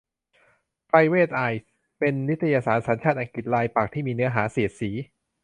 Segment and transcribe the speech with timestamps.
[0.85, 1.63] ไพรเวท อายส์
[1.99, 4.91] เป็นนิตยสารสัญชาติอังกฤษรายปักษ์ที่มีเนื้อหาเสียดสี